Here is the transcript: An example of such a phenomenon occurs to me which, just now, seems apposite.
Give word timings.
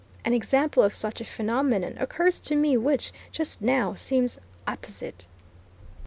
An 0.25 0.33
example 0.33 0.81
of 0.81 0.95
such 0.95 1.21
a 1.21 1.25
phenomenon 1.25 1.95
occurs 1.99 2.39
to 2.39 2.55
me 2.55 2.75
which, 2.75 3.13
just 3.31 3.61
now, 3.61 3.93
seems 3.93 4.39
apposite. 4.65 5.27